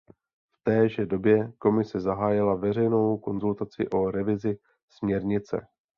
V 0.51 0.63
téže 0.63 1.05
době 1.05 1.51
Komise 1.57 1.99
zahájila 1.99 2.55
veřejnou 2.55 3.17
konzultaci 3.17 3.89
o 3.89 4.11
revizi 4.11 4.57
směrnice. 4.89 5.67